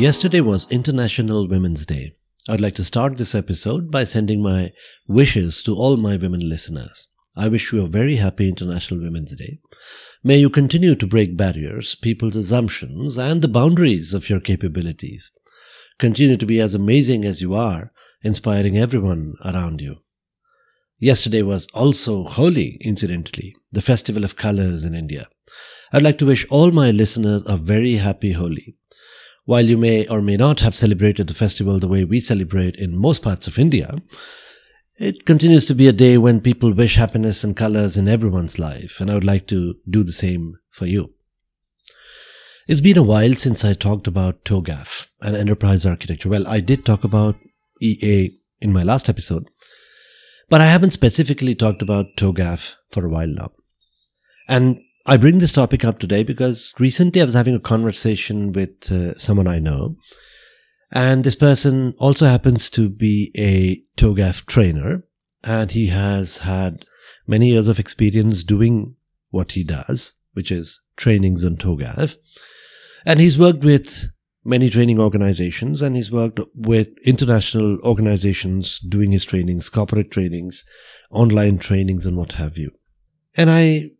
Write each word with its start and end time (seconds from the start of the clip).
Yesterday 0.00 0.40
was 0.40 0.66
International 0.70 1.46
Women's 1.46 1.84
Day. 1.84 2.14
I'd 2.48 2.62
like 2.62 2.74
to 2.76 2.84
start 2.84 3.18
this 3.18 3.34
episode 3.34 3.90
by 3.90 4.04
sending 4.04 4.42
my 4.42 4.72
wishes 5.06 5.62
to 5.64 5.74
all 5.74 5.98
my 5.98 6.16
women 6.16 6.48
listeners. 6.48 7.08
I 7.36 7.48
wish 7.50 7.70
you 7.70 7.84
a 7.84 7.86
very 7.86 8.16
happy 8.16 8.48
International 8.48 8.98
Women's 8.98 9.36
Day. 9.36 9.58
May 10.24 10.38
you 10.38 10.48
continue 10.48 10.94
to 10.94 11.06
break 11.06 11.36
barriers, 11.36 11.96
people's 11.96 12.34
assumptions, 12.34 13.18
and 13.18 13.42
the 13.42 13.46
boundaries 13.46 14.14
of 14.14 14.30
your 14.30 14.40
capabilities. 14.40 15.32
Continue 15.98 16.38
to 16.38 16.46
be 16.46 16.62
as 16.62 16.74
amazing 16.74 17.26
as 17.26 17.42
you 17.42 17.54
are, 17.54 17.92
inspiring 18.22 18.78
everyone 18.78 19.34
around 19.44 19.82
you. 19.82 19.96
Yesterday 20.98 21.42
was 21.42 21.66
also 21.74 22.24
Holi, 22.24 22.78
incidentally, 22.80 23.54
the 23.70 23.82
festival 23.82 24.24
of 24.24 24.36
colors 24.36 24.82
in 24.82 24.94
India. 24.94 25.28
I'd 25.92 26.00
like 26.00 26.16
to 26.18 26.26
wish 26.26 26.46
all 26.48 26.70
my 26.70 26.90
listeners 26.90 27.46
a 27.46 27.58
very 27.58 27.96
happy 27.96 28.32
Holi. 28.32 28.78
While 29.50 29.66
you 29.66 29.76
may 29.76 30.06
or 30.06 30.22
may 30.22 30.36
not 30.36 30.60
have 30.60 30.76
celebrated 30.76 31.26
the 31.26 31.34
festival 31.34 31.80
the 31.80 31.88
way 31.88 32.04
we 32.04 32.20
celebrate 32.20 32.76
in 32.76 32.96
most 32.96 33.20
parts 33.20 33.48
of 33.48 33.58
India, 33.58 33.96
it 34.96 35.26
continues 35.26 35.66
to 35.66 35.74
be 35.74 35.88
a 35.88 35.92
day 35.92 36.18
when 36.18 36.40
people 36.40 36.72
wish 36.72 36.94
happiness 36.94 37.42
and 37.42 37.56
colors 37.56 37.96
in 37.96 38.06
everyone's 38.06 38.60
life, 38.60 39.00
and 39.00 39.10
I 39.10 39.14
would 39.14 39.24
like 39.24 39.48
to 39.48 39.74
do 39.88 40.04
the 40.04 40.12
same 40.12 40.54
for 40.68 40.86
you. 40.86 41.12
It's 42.68 42.80
been 42.80 42.96
a 42.96 43.02
while 43.02 43.34
since 43.34 43.64
I 43.64 43.72
talked 43.72 44.06
about 44.06 44.44
TOGAF 44.44 45.08
and 45.20 45.34
enterprise 45.34 45.84
architecture. 45.84 46.28
Well, 46.28 46.46
I 46.46 46.60
did 46.60 46.86
talk 46.86 47.02
about 47.02 47.34
EA 47.82 48.30
in 48.60 48.72
my 48.72 48.84
last 48.84 49.08
episode, 49.08 49.48
but 50.48 50.60
I 50.60 50.66
haven't 50.66 50.92
specifically 50.92 51.56
talked 51.56 51.82
about 51.82 52.16
TOGAF 52.16 52.76
for 52.92 53.04
a 53.04 53.10
while 53.10 53.26
now. 53.26 53.50
And 54.46 54.80
I 55.10 55.16
bring 55.16 55.40
this 55.40 55.50
topic 55.50 55.84
up 55.84 55.98
today 55.98 56.22
because 56.22 56.72
recently 56.78 57.20
I 57.20 57.24
was 57.24 57.34
having 57.34 57.56
a 57.56 57.58
conversation 57.58 58.52
with 58.52 58.92
uh, 58.92 59.18
someone 59.18 59.48
I 59.48 59.58
know. 59.58 59.96
And 60.92 61.24
this 61.24 61.34
person 61.34 61.94
also 61.98 62.26
happens 62.26 62.70
to 62.70 62.88
be 62.88 63.32
a 63.36 63.82
TOGAF 64.00 64.46
trainer. 64.46 65.02
And 65.42 65.72
he 65.72 65.88
has 65.88 66.38
had 66.38 66.84
many 67.26 67.48
years 67.48 67.66
of 67.66 67.80
experience 67.80 68.44
doing 68.44 68.94
what 69.30 69.50
he 69.50 69.64
does, 69.64 70.14
which 70.34 70.52
is 70.52 70.80
trainings 70.96 71.44
on 71.44 71.56
TOGAF. 71.56 72.16
And 73.04 73.18
he's 73.18 73.36
worked 73.36 73.64
with 73.64 74.12
many 74.44 74.70
training 74.70 75.00
organizations 75.00 75.82
and 75.82 75.96
he's 75.96 76.12
worked 76.12 76.38
with 76.54 76.96
international 77.04 77.80
organizations 77.82 78.78
doing 78.78 79.10
his 79.10 79.24
trainings, 79.24 79.68
corporate 79.70 80.12
trainings, 80.12 80.64
online 81.10 81.58
trainings, 81.58 82.06
and 82.06 82.16
what 82.16 82.34
have 82.34 82.56
you. 82.58 82.70
And 83.36 83.50
I 83.50 83.90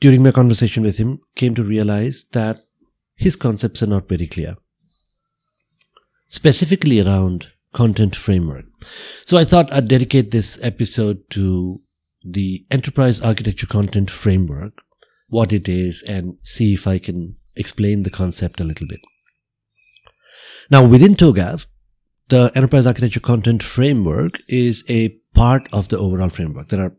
during 0.00 0.22
my 0.22 0.30
conversation 0.30 0.82
with 0.82 0.98
him, 0.98 1.18
came 1.34 1.54
to 1.54 1.64
realize 1.64 2.24
that 2.32 2.58
his 3.14 3.36
concepts 3.36 3.82
are 3.82 3.86
not 3.86 4.08
very 4.08 4.26
clear, 4.26 4.56
specifically 6.28 7.00
around 7.00 7.48
content 7.72 8.14
framework. 8.16 8.64
So 9.24 9.36
I 9.36 9.44
thought 9.44 9.72
I'd 9.72 9.88
dedicate 9.88 10.30
this 10.30 10.62
episode 10.62 11.28
to 11.30 11.78
the 12.24 12.66
enterprise 12.70 13.20
architecture 13.20 13.66
content 13.66 14.10
framework, 14.10 14.72
what 15.28 15.52
it 15.52 15.68
is, 15.68 16.02
and 16.02 16.36
see 16.42 16.74
if 16.74 16.86
I 16.86 16.98
can 16.98 17.36
explain 17.54 18.02
the 18.02 18.10
concept 18.10 18.60
a 18.60 18.64
little 18.64 18.86
bit. 18.86 19.00
Now, 20.70 20.86
within 20.86 21.14
TOGAF, 21.14 21.66
the 22.28 22.50
enterprise 22.54 22.86
architecture 22.86 23.20
content 23.20 23.62
framework 23.62 24.40
is 24.48 24.84
a 24.88 25.10
part 25.32 25.68
of 25.72 25.88
the 25.88 25.98
overall 25.98 26.28
framework. 26.28 26.68
There 26.68 26.82
are, 26.82 26.96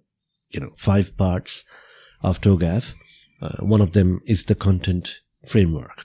you 0.50 0.62
know, 0.62 0.72
five 0.78 1.18
parts 1.18 1.66
of 2.22 2.42
TOGAF. 2.42 2.94
Uh, 3.42 3.58
one 3.60 3.82
of 3.82 3.94
them 3.94 4.22
is 4.26 4.46
the 4.46 4.56
content 4.56 5.22
framework. 5.48 6.04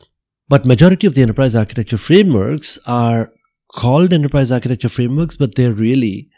But 0.49 0.67
majority 0.67 1.07
of 1.07 1.15
the 1.15 1.23
enterprise 1.23 1.55
architecture 1.55 1.97
frameworks 1.97 2.79
are 2.87 3.33
called 3.73 4.13
enterprise 4.13 4.53
architecture 4.53 4.89
frameworks, 4.89 5.37
but 5.37 5.55
they're 5.55 5.73
really 5.73 6.29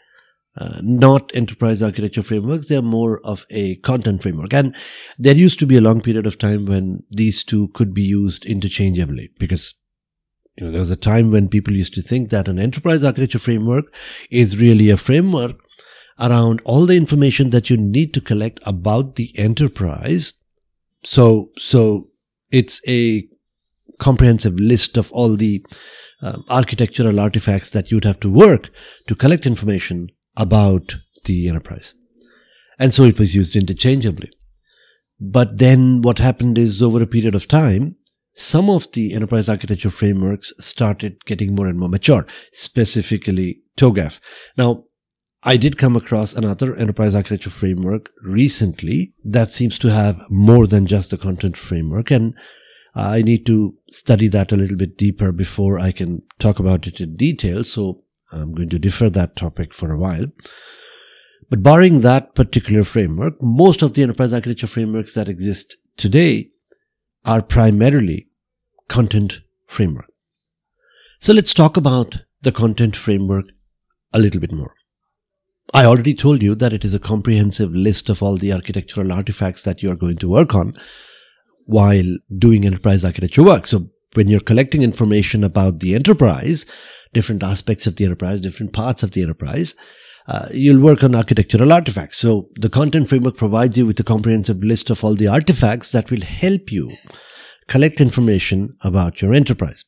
uh, 0.57 0.79
not 0.81 1.35
enterprise 1.35 1.83
architecture 1.83 2.23
frameworks. 2.23 2.67
They're 2.67 2.81
more 2.81 3.19
of 3.25 3.45
a 3.49 3.75
content 3.77 4.21
framework. 4.21 4.53
And 4.53 4.73
there 5.19 5.35
used 5.35 5.59
to 5.59 5.65
be 5.65 5.75
a 5.75 5.81
long 5.81 6.01
period 6.01 6.25
of 6.25 6.37
time 6.37 6.65
when 6.65 7.03
these 7.11 7.43
two 7.43 7.67
could 7.69 7.93
be 7.93 8.03
used 8.03 8.45
interchangeably 8.45 9.31
because 9.37 9.75
you 10.57 10.65
know, 10.65 10.71
there 10.71 10.79
was 10.79 10.91
a 10.91 10.95
time 10.95 11.31
when 11.31 11.49
people 11.49 11.73
used 11.73 11.93
to 11.95 12.01
think 12.01 12.29
that 12.29 12.47
an 12.47 12.57
enterprise 12.57 13.03
architecture 13.03 13.39
framework 13.39 13.93
is 14.31 14.57
really 14.57 14.89
a 14.89 14.97
framework 14.97 15.64
around 16.19 16.61
all 16.63 16.85
the 16.85 16.95
information 16.95 17.49
that 17.49 17.69
you 17.69 17.77
need 17.77 18.13
to 18.13 18.21
collect 18.21 18.59
about 18.65 19.15
the 19.15 19.37
enterprise. 19.37 20.33
So, 21.03 21.51
so 21.57 22.07
it's 22.51 22.81
a 22.87 23.27
comprehensive 23.99 24.55
list 24.55 24.97
of 24.97 25.11
all 25.11 25.35
the 25.35 25.65
um, 26.21 26.43
architectural 26.49 27.19
artifacts 27.19 27.71
that 27.71 27.91
you'd 27.91 28.05
have 28.05 28.19
to 28.21 28.29
work 28.29 28.69
to 29.07 29.15
collect 29.15 29.45
information 29.45 30.09
about 30.37 30.95
the 31.25 31.49
enterprise. 31.49 31.93
And 32.79 32.93
so 32.93 33.03
it 33.03 33.19
was 33.19 33.35
used 33.35 33.55
interchangeably. 33.55 34.31
But 35.19 35.57
then 35.57 36.01
what 36.01 36.19
happened 36.19 36.57
is 36.57 36.81
over 36.81 37.01
a 37.01 37.07
period 37.07 37.35
of 37.35 37.47
time, 37.47 37.95
some 38.33 38.69
of 38.69 38.91
the 38.91 39.13
enterprise 39.13 39.47
architecture 39.47 39.89
frameworks 39.89 40.51
started 40.57 41.23
getting 41.25 41.55
more 41.55 41.67
and 41.67 41.79
more 41.79 41.87
mature, 41.87 42.25
specifically 42.51 43.61
TOGAF. 43.77 44.19
Now, 44.57 44.83
I 45.43 45.57
did 45.57 45.77
come 45.77 45.95
across 45.95 46.33
another 46.33 46.75
enterprise 46.75 47.13
architecture 47.13 47.51
framework 47.51 48.11
recently 48.23 49.13
that 49.23 49.51
seems 49.51 49.77
to 49.79 49.91
have 49.91 50.19
more 50.29 50.65
than 50.65 50.87
just 50.87 51.13
a 51.13 51.17
content 51.17 51.55
framework. 51.55 52.09
And 52.09 52.33
uh, 52.95 53.09
I 53.09 53.21
need 53.21 53.45
to 53.45 53.75
study 53.91 54.27
that 54.29 54.51
a 54.51 54.55
little 54.55 54.77
bit 54.77 54.97
deeper 54.97 55.31
before 55.31 55.77
I 55.77 55.91
can 55.91 56.23
talk 56.39 56.59
about 56.59 56.87
it 56.87 56.99
in 56.99 57.15
detail. 57.15 57.63
So 57.63 58.01
I'm 58.31 58.53
going 58.53 58.69
to 58.69 58.79
defer 58.79 59.09
that 59.11 59.35
topic 59.35 59.73
for 59.73 59.91
a 59.91 59.97
while. 59.97 60.25
But 61.49 61.61
barring 61.61 62.01
that 62.01 62.33
particular 62.33 62.83
framework, 62.83 63.35
most 63.41 63.83
of 63.83 63.93
the 63.93 64.01
enterprise 64.01 64.33
architecture 64.33 64.67
frameworks 64.67 65.13
that 65.13 65.29
exist 65.29 65.75
today 65.95 66.49
are 67.23 67.41
primarily 67.41 68.27
content 68.87 69.41
framework. 69.67 70.11
So 71.19 71.33
let's 71.33 71.53
talk 71.53 71.77
about 71.77 72.23
the 72.41 72.51
content 72.51 72.95
framework 72.95 73.45
a 74.13 74.19
little 74.19 74.41
bit 74.41 74.51
more. 74.51 74.73
I 75.75 75.83
already 75.83 76.13
told 76.13 76.41
you 76.41 76.55
that 76.55 76.71
it 76.71 76.85
is 76.85 76.95
a 76.95 76.99
comprehensive 76.99 77.75
list 77.75 78.07
of 78.07 78.23
all 78.23 78.37
the 78.37 78.53
architectural 78.53 79.11
artifacts 79.11 79.63
that 79.63 79.83
you 79.83 79.91
are 79.91 79.97
going 79.97 80.15
to 80.19 80.29
work 80.29 80.55
on 80.55 80.73
while 81.65 82.17
doing 82.37 82.65
enterprise 82.65 83.03
architecture 83.03 83.43
work. 83.43 83.67
So 83.67 83.87
when 84.13 84.29
you're 84.29 84.39
collecting 84.39 84.83
information 84.83 85.43
about 85.43 85.81
the 85.81 85.93
enterprise, 85.93 86.65
different 87.11 87.43
aspects 87.43 87.87
of 87.87 87.97
the 87.97 88.05
enterprise, 88.05 88.39
different 88.39 88.71
parts 88.71 89.03
of 89.03 89.11
the 89.11 89.21
enterprise, 89.21 89.75
uh, 90.29 90.47
you'll 90.53 90.81
work 90.81 91.03
on 91.03 91.13
architectural 91.13 91.73
artifacts. 91.73 92.19
So 92.19 92.47
the 92.55 92.69
content 92.69 93.09
framework 93.09 93.35
provides 93.35 93.77
you 93.77 93.85
with 93.85 93.99
a 93.99 94.03
comprehensive 94.03 94.63
list 94.63 94.89
of 94.89 95.03
all 95.03 95.13
the 95.13 95.27
artifacts 95.27 95.91
that 95.91 96.09
will 96.09 96.21
help 96.21 96.71
you 96.71 96.89
collect 97.67 97.99
information 97.99 98.77
about 98.79 99.21
your 99.21 99.33
enterprise. 99.33 99.83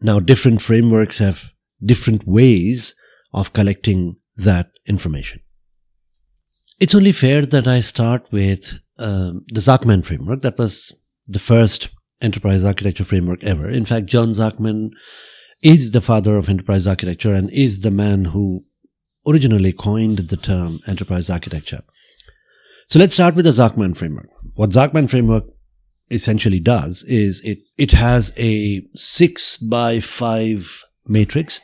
Now, 0.00 0.20
different 0.20 0.62
frameworks 0.62 1.18
have 1.18 1.50
different 1.84 2.28
ways 2.28 2.94
of 3.34 3.52
collecting 3.52 4.14
that 4.36 4.69
information. 4.86 5.40
It's 6.78 6.94
only 6.94 7.12
fair 7.12 7.42
that 7.42 7.66
I 7.66 7.80
start 7.80 8.26
with 8.32 8.80
um, 8.98 9.44
the 9.48 9.60
Zachman 9.60 10.04
framework. 10.04 10.42
That 10.42 10.58
was 10.58 10.96
the 11.26 11.38
first 11.38 11.90
enterprise 12.20 12.64
architecture 12.64 13.04
framework 13.04 13.42
ever. 13.44 13.68
In 13.68 13.84
fact, 13.84 14.06
John 14.06 14.28
Zachman 14.30 14.90
is 15.62 15.90
the 15.90 16.00
father 16.00 16.36
of 16.36 16.48
enterprise 16.48 16.86
architecture 16.86 17.34
and 17.34 17.50
is 17.50 17.80
the 17.80 17.90
man 17.90 18.26
who 18.26 18.64
originally 19.26 19.72
coined 19.72 20.18
the 20.18 20.36
term 20.36 20.80
enterprise 20.86 21.28
architecture. 21.28 21.82
So 22.88 22.98
let's 22.98 23.14
start 23.14 23.34
with 23.34 23.44
the 23.44 23.52
Zachman 23.52 23.96
framework. 23.96 24.28
What 24.54 24.70
Zachman 24.70 25.08
framework 25.08 25.44
essentially 26.10 26.60
does 26.60 27.04
is 27.04 27.40
it, 27.44 27.58
it 27.78 27.92
has 27.92 28.32
a 28.36 28.82
six 28.94 29.56
by 29.58 30.00
five 30.00 30.82
matrix 31.06 31.60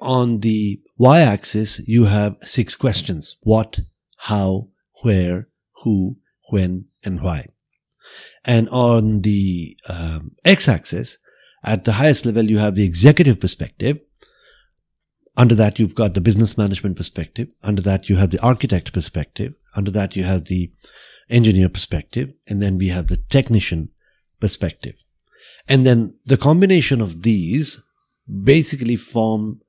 on 0.00 0.40
the 0.40 0.80
y-axis, 0.96 1.86
you 1.86 2.04
have 2.04 2.36
six 2.42 2.74
questions. 2.74 3.36
What, 3.42 3.80
how, 4.16 4.68
where, 5.02 5.48
who, 5.82 6.16
when, 6.50 6.86
and 7.04 7.20
why. 7.20 7.46
And 8.44 8.68
on 8.70 9.22
the 9.22 9.76
um, 9.88 10.32
x 10.44 10.68
axis, 10.68 11.18
at 11.64 11.84
the 11.84 11.92
highest 11.92 12.24
level, 12.24 12.44
you 12.44 12.58
have 12.58 12.76
the 12.76 12.84
executive 12.84 13.40
perspective. 13.40 14.00
Under 15.36 15.54
that, 15.56 15.78
you've 15.78 15.94
got 15.94 16.14
the 16.14 16.20
business 16.20 16.56
management 16.56 16.96
perspective. 16.96 17.52
Under 17.62 17.82
that, 17.82 18.08
you 18.08 18.16
have 18.16 18.30
the 18.30 18.40
architect 18.40 18.92
perspective. 18.92 19.54
Under 19.74 19.90
that, 19.90 20.16
you 20.16 20.24
have 20.24 20.44
the 20.44 20.72
engineer 21.28 21.68
perspective. 21.68 22.32
And 22.48 22.62
then 22.62 22.78
we 22.78 22.88
have 22.88 23.08
the 23.08 23.18
technician 23.28 23.90
perspective. 24.40 24.94
And 25.68 25.84
then 25.84 26.16
the 26.24 26.36
combination 26.36 27.00
of 27.00 27.22
these 27.22 27.82
basically 28.44 28.96
form 28.96 29.60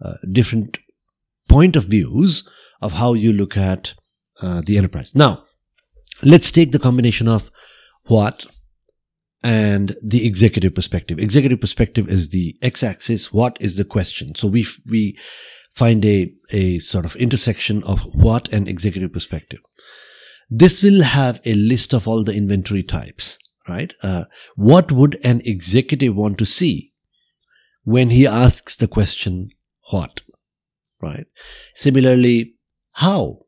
uh, 0.00 0.14
different 0.32 0.78
point 1.48 1.76
of 1.76 1.84
views 1.84 2.48
of 2.80 2.94
how 2.94 3.14
you 3.14 3.32
look 3.32 3.56
at 3.56 3.94
uh, 4.42 4.62
the 4.64 4.76
enterprise. 4.76 5.14
Now, 5.14 5.44
let's 6.22 6.50
take 6.50 6.72
the 6.72 6.78
combination 6.78 7.28
of 7.28 7.50
what 8.04 8.46
and 9.42 9.94
the 10.02 10.26
executive 10.26 10.74
perspective. 10.74 11.18
Executive 11.18 11.60
perspective 11.60 12.08
is 12.08 12.30
the 12.30 12.56
x-axis. 12.62 13.32
What 13.32 13.58
is 13.60 13.76
the 13.76 13.84
question? 13.84 14.34
So 14.34 14.48
we 14.48 14.66
we 14.90 15.18
find 15.74 16.04
a 16.04 16.32
a 16.50 16.78
sort 16.78 17.04
of 17.04 17.16
intersection 17.16 17.82
of 17.84 18.00
what 18.14 18.52
and 18.52 18.68
executive 18.68 19.12
perspective. 19.12 19.60
This 20.50 20.82
will 20.82 21.02
have 21.02 21.40
a 21.44 21.54
list 21.54 21.92
of 21.92 22.08
all 22.08 22.24
the 22.24 22.34
inventory 22.34 22.82
types, 22.82 23.38
right? 23.68 23.92
Uh, 24.02 24.24
what 24.56 24.92
would 24.92 25.18
an 25.24 25.40
executive 25.44 26.14
want 26.14 26.38
to 26.38 26.46
see 26.46 26.92
when 27.82 28.10
he 28.10 28.26
asks 28.26 28.76
the 28.76 28.88
question 28.88 29.50
what? 29.90 30.20
Right. 31.02 31.26
Similarly, 31.74 32.54
how? 32.92 33.40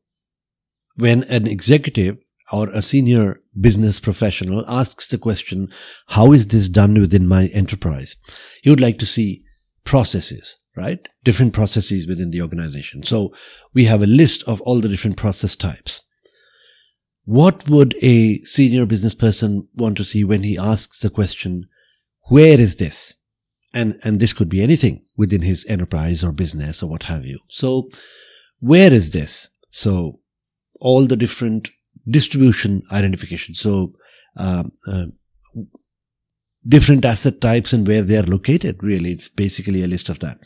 When 0.97 1.25
an 1.25 1.47
executive 1.47 2.19
or 2.53 2.69
a 2.71 2.83
senior 2.83 3.41
business 3.59 3.99
professional 3.99 4.65
asks 4.69 5.09
the 5.09 5.19
question, 5.19 5.69
how 6.09 6.33
is 6.33 6.49
this 6.49 6.69
done 6.69 6.95
within 6.95 7.27
my 7.27 7.47
enterprise? 7.47 8.17
He 8.63 8.71
would 8.71 8.81
like 8.81 8.99
to 8.99 9.07
see 9.07 9.43
processes, 9.85 10.57
right? 10.77 11.09
Different 11.25 11.55
processes 11.55 12.07
within 12.07 12.31
the 12.31 12.43
organization. 12.43 13.03
So 13.03 13.35
we 13.75 13.85
have 13.87 14.03
a 14.03 14.07
list 14.07 14.43
of 14.47 14.61
all 14.63 14.81
the 14.81 14.89
different 14.89 15.17
process 15.17 15.57
types. 15.57 16.03
What 17.25 17.69
would 17.69 17.97
a 18.03 18.43
senior 18.45 18.87
business 18.87 19.15
person 19.15 19.67
want 19.75 19.97
to 19.97 20.05
see 20.05 20.23
when 20.23 20.43
he 20.43 20.57
asks 20.57 21.01
the 21.01 21.11
question, 21.11 21.67
where 22.29 22.61
is 22.61 22.77
this? 22.77 23.17
And, 23.77 23.99
and 24.03 24.21
this 24.21 24.33
could 24.33 24.49
be 24.49 24.63
anything 24.63 25.05
within 25.17 25.43
his 25.43 25.67
enterprise 25.69 26.25
or 26.25 26.33
business 26.33 26.83
or 26.83 26.89
what 26.89 27.05
have 27.05 27.25
you. 27.25 27.39
So 27.49 27.91
where 28.61 28.93
is 28.93 29.13
this? 29.13 29.51
So 29.71 30.21
all 30.81 31.07
the 31.07 31.17
different 31.17 31.71
distribution 32.09 32.83
identification. 32.91 33.55
So, 33.55 33.93
uh, 34.37 34.65
different 36.69 37.05
asset 37.05 37.41
types 37.41 37.73
and 37.73 37.87
where 37.87 38.03
they 38.03 38.17
are 38.17 38.25
located. 38.25 38.83
Really, 38.83 39.11
it's 39.11 39.29
basically 39.29 39.83
a 39.83 39.89
list 39.89 40.09
of 40.09 40.19
that. 40.21 40.39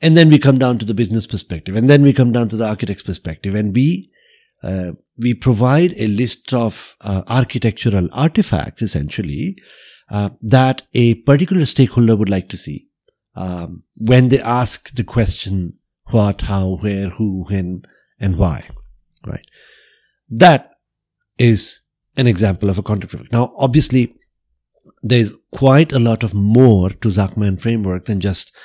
And 0.00 0.16
then 0.16 0.28
we 0.30 0.38
come 0.38 0.58
down 0.58 0.78
to 0.78 0.84
the 0.84 0.94
business 0.94 1.26
perspective, 1.26 1.76
and 1.76 1.88
then 1.88 2.02
we 2.02 2.12
come 2.12 2.32
down 2.32 2.48
to 2.50 2.56
the 2.56 2.66
architect's 2.66 3.02
perspective, 3.02 3.54
and 3.54 3.74
we 3.74 4.10
uh, 4.62 4.92
we 5.18 5.34
provide 5.34 5.92
a 5.98 6.08
list 6.08 6.52
of 6.52 6.96
uh, 7.02 7.22
architectural 7.28 8.08
artifacts, 8.12 8.82
essentially, 8.82 9.56
uh, 10.10 10.30
that 10.40 10.82
a 10.94 11.14
particular 11.14 11.66
stakeholder 11.66 12.16
would 12.16 12.28
like 12.28 12.48
to 12.48 12.56
see 12.56 12.88
um, 13.34 13.82
when 13.96 14.28
they 14.28 14.40
ask 14.40 14.94
the 14.94 15.04
question 15.04 15.74
what, 16.10 16.42
how, 16.42 16.76
where, 16.76 17.08
who, 17.10 17.44
when, 17.48 17.82
and 18.20 18.38
why. 18.38 18.68
Right. 19.26 19.46
That 20.30 20.72
is 21.38 21.80
an 22.16 22.26
example 22.26 22.70
of 22.70 22.78
a 22.78 22.82
content 22.82 23.10
framework. 23.10 23.32
Now, 23.32 23.52
obviously, 23.58 24.14
there's 25.02 25.34
quite 25.52 25.92
a 25.92 25.98
lot 25.98 26.22
of 26.22 26.34
more 26.34 26.90
to 26.90 27.08
Zachman 27.08 27.60
framework 27.60 28.06
than 28.06 28.20
just 28.20 28.56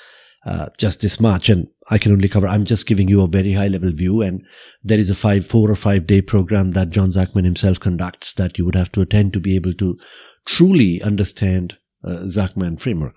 uh, 0.43 0.69
just 0.79 1.01
this 1.01 1.19
much, 1.19 1.49
and 1.49 1.67
I 1.91 1.99
can 1.99 2.11
only 2.11 2.27
cover. 2.27 2.47
I'm 2.47 2.65
just 2.65 2.87
giving 2.87 3.07
you 3.07 3.21
a 3.21 3.27
very 3.27 3.53
high 3.53 3.67
level 3.67 3.91
view, 3.91 4.21
and 4.21 4.43
there 4.83 4.97
is 4.97 5.11
a 5.11 5.15
five, 5.15 5.45
four 5.45 5.69
or 5.69 5.75
five 5.75 6.07
day 6.07 6.21
program 6.21 6.71
that 6.71 6.89
John 6.89 7.09
Zachman 7.09 7.43
himself 7.43 7.79
conducts 7.79 8.33
that 8.33 8.57
you 8.57 8.65
would 8.65 8.75
have 8.75 8.91
to 8.93 9.01
attend 9.01 9.33
to 9.33 9.39
be 9.39 9.55
able 9.55 9.73
to 9.75 9.99
truly 10.45 11.01
understand 11.01 11.77
uh, 12.03 12.25
Zachman 12.25 12.79
framework. 12.79 13.15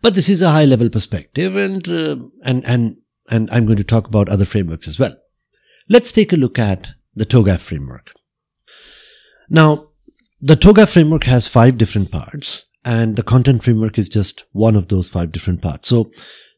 But 0.00 0.14
this 0.14 0.28
is 0.28 0.42
a 0.42 0.50
high 0.50 0.64
level 0.64 0.90
perspective, 0.90 1.54
and 1.54 1.88
uh, 1.88 2.16
and 2.44 2.66
and 2.66 2.96
and 3.30 3.48
I'm 3.50 3.66
going 3.66 3.78
to 3.78 3.84
talk 3.84 4.08
about 4.08 4.28
other 4.28 4.44
frameworks 4.44 4.88
as 4.88 4.98
well. 4.98 5.16
Let's 5.88 6.10
take 6.10 6.32
a 6.32 6.36
look 6.36 6.58
at 6.58 6.90
the 7.14 7.26
TOGAF 7.26 7.60
framework. 7.60 8.12
Now, 9.48 9.90
the 10.40 10.56
TOGAF 10.56 10.92
framework 10.92 11.24
has 11.24 11.46
five 11.46 11.78
different 11.78 12.10
parts, 12.10 12.66
and 12.84 13.14
the 13.14 13.22
content 13.22 13.62
framework 13.62 13.98
is 13.98 14.08
just 14.08 14.44
one 14.52 14.74
of 14.74 14.88
those 14.88 15.08
five 15.08 15.30
different 15.30 15.62
parts. 15.62 15.88
So, 15.88 16.10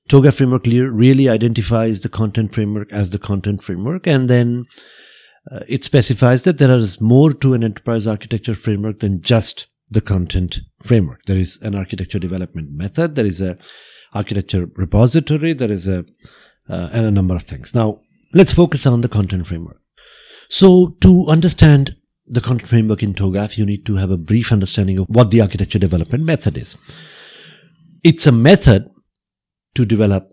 TOGAF 0.09 0.35
framework 0.35 0.65
really 0.67 1.29
identifies 1.29 2.03
the 2.03 2.09
content 2.09 2.55
framework 2.55 2.91
as 2.93 3.11
the 3.11 3.19
content 3.19 3.63
framework, 3.63 4.07
and 4.07 4.31
then 4.31 4.65
uh, 5.51 5.61
it 5.69 5.85
specifies 5.85 6.45
that 6.45 6.59
there 6.59 6.77
is 6.77 7.01
more 7.01 7.33
to 7.33 7.55
an 7.55 7.65
enterprise 7.65 8.07
architecture 8.07 8.55
framework 8.55 9.01
than 9.01 9.23
just 9.23 9.67
the 9.91 10.01
content 10.01 10.61
framework. 10.83 11.25
There 11.25 11.37
is 11.37 11.59
an 11.63 11.75
architecture 11.75 12.19
development 12.19 12.73
method, 12.73 13.15
there 13.15 13.27
is 13.27 13.41
a 13.41 13.57
architecture 14.13 14.67
repository, 14.77 15.53
there 15.53 15.71
is 15.71 15.87
a 15.87 16.05
uh, 16.69 16.89
and 16.93 17.05
a 17.05 17.11
number 17.11 17.37
of 17.37 17.43
things. 17.43 17.75
Now, 17.75 18.01
Let's 18.35 18.53
focus 18.53 18.85
on 18.85 19.01
the 19.01 19.09
content 19.09 19.47
framework. 19.47 19.81
So 20.49 20.97
to 21.03 21.27
understand 21.29 21.95
the 22.27 22.41
content 22.41 22.69
framework 22.69 23.01
in 23.01 23.15
TOGAF, 23.15 23.57
you 23.57 23.65
need 23.65 23.87
to 23.87 23.95
have 23.95 24.11
a 24.11 24.17
brief 24.17 24.51
understanding 24.51 24.99
of 24.99 25.07
what 25.09 25.31
the 25.31 25.41
architecture 25.41 25.79
development 25.79 26.25
method 26.25 26.59
is. 26.59 26.77
It's 28.03 28.27
a 28.27 28.33
method 28.33 28.91
to 29.77 29.85
develop 29.85 30.33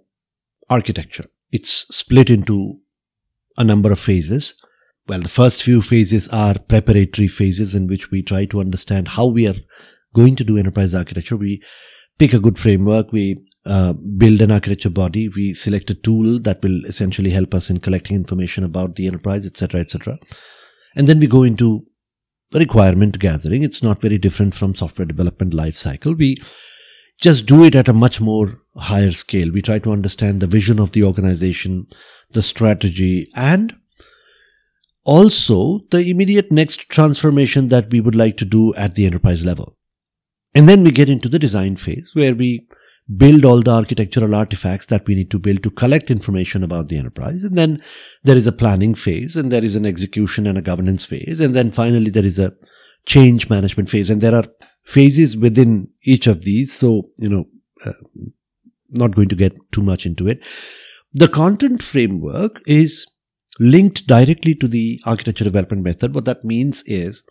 architecture. 0.68 1.26
It's 1.52 1.86
split 1.96 2.32
into 2.32 2.80
a 3.58 3.64
number 3.64 3.92
of 3.92 4.00
phases. 4.00 4.56
Well, 5.08 5.20
the 5.20 5.30
first 5.30 5.64
few 5.64 5.82
phases 5.82 6.28
are 6.30 6.56
preparatory 6.58 7.28
phases 7.28 7.76
in 7.76 7.88
which 7.88 8.12
we 8.12 8.22
try 8.22 8.46
to 8.46 8.62
understand 8.62 9.10
how 9.10 9.28
we 9.28 9.48
are 9.48 9.56
going 10.14 10.36
to 10.36 10.44
do 10.44 10.58
enterprise 10.58 10.94
architecture. 10.94 11.38
We 11.38 11.64
pick 12.20 12.34
a 12.34 12.40
good 12.40 12.60
framework. 12.60 13.12
We 13.12 13.38
uh, 13.66 13.94
build 13.94 14.42
an 14.42 14.52
architecture 14.52 14.90
body. 14.90 15.28
We 15.30 15.54
select 15.54 15.90
a 15.90 15.96
tool 15.96 16.40
that 16.42 16.62
will 16.62 16.86
essentially 16.86 17.32
help 17.32 17.54
us 17.54 17.70
in 17.70 17.80
collecting 17.80 18.16
information 18.16 18.64
about 18.64 18.96
the 18.96 19.08
enterprise, 19.08 19.46
etc., 19.46 19.82
etc. 19.82 20.20
And 20.96 21.08
then 21.08 21.20
we 21.20 21.28
go 21.28 21.44
into 21.44 21.86
requirement 22.54 23.20
gathering. 23.20 23.64
It's 23.64 23.82
not 23.82 24.02
very 24.02 24.18
different 24.18 24.54
from 24.54 24.76
software 24.76 25.06
development 25.06 25.54
life 25.54 25.76
cycle. 25.76 26.14
We 26.14 26.38
just 27.22 27.46
do 27.46 27.64
it 27.64 27.76
at 27.76 27.88
a 27.88 27.94
much 27.94 28.20
more 28.20 28.62
higher 28.76 29.12
scale. 29.12 29.52
We 29.52 29.62
try 29.62 29.80
to 29.80 29.92
understand 29.92 30.42
the 30.42 30.48
vision 30.48 30.80
of 30.80 30.92
the 30.92 31.04
organization, 31.04 31.88
the 32.32 32.42
strategy, 32.42 33.30
and 33.36 33.76
also 35.04 35.80
the 35.90 36.10
immediate 36.10 36.52
next 36.52 36.90
transformation 36.90 37.70
that 37.70 37.90
we 37.92 38.02
would 38.02 38.16
like 38.16 38.38
to 38.38 38.46
do 38.46 38.74
at 38.76 38.96
the 38.96 39.06
enterprise 39.06 39.46
level. 39.46 39.78
And 40.54 40.68
then 40.68 40.84
we 40.84 40.92
get 40.92 41.10
into 41.10 41.30
the 41.30 41.40
design 41.40 41.76
phase 41.76 42.12
where 42.14 42.36
we 42.36 42.68
build 43.18 43.46
all 43.46 43.62
the 43.62 43.72
architectural 43.72 44.36
artifacts 44.36 44.86
that 44.88 45.06
we 45.08 45.16
need 45.16 45.32
to 45.32 45.40
build 45.40 45.64
to 45.64 45.72
collect 45.72 46.12
information 46.12 46.64
about 46.64 46.88
the 46.88 46.98
enterprise. 46.98 47.44
And 47.44 47.58
then 47.58 47.82
there 48.24 48.38
is 48.38 48.48
a 48.48 48.52
planning 48.52 48.96
phase 48.96 49.36
and 49.36 49.52
there 49.52 49.64
is 49.64 49.76
an 49.76 49.86
execution 49.86 50.48
and 50.48 50.58
a 50.58 50.62
governance 50.62 51.06
phase. 51.06 51.40
And 51.40 51.56
then 51.56 51.72
finally 51.72 52.10
there 52.10 52.26
is 52.26 52.40
a 52.40 52.54
change 53.06 53.50
management 53.50 53.90
phase. 53.90 54.10
And 54.10 54.22
there 54.22 54.36
are 54.36 54.46
phases 54.84 55.36
within 55.36 55.90
each 56.04 56.28
of 56.28 56.44
these. 56.44 56.74
So, 56.74 57.10
you 57.18 57.30
know, 57.30 57.46
uh, 57.86 57.94
not 58.90 59.16
going 59.16 59.30
to 59.30 59.36
get 59.36 59.56
too 59.72 59.82
much 59.82 60.06
into 60.06 60.28
it. 60.28 60.46
The 61.14 61.28
content 61.28 61.82
framework 61.82 62.62
is 62.66 63.11
linked 63.60 64.08
directly 64.08 64.56
to 64.56 64.68
the 64.68 65.00
architecture 65.06 65.44
development 65.44 65.84
method. 65.84 66.16
What 66.16 66.26
that 66.26 66.44
means 66.44 66.84
is, 66.86 67.24